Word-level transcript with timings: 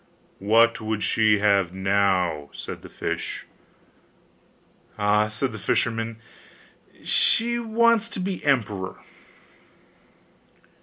'What 0.39 0.81
would 0.81 1.03
she 1.03 1.37
have 1.37 1.73
now?' 1.75 2.49
said 2.53 2.81
the 2.81 2.89
fish. 2.89 3.45
'Ah!' 4.97 5.27
said 5.27 5.51
the 5.51 5.59
fisherman, 5.59 6.17
'she 7.03 7.59
wants 7.59 8.09
to 8.09 8.19
be 8.19 8.43
emperor. 8.43 8.95